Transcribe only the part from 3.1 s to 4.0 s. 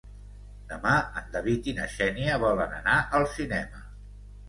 al cinema.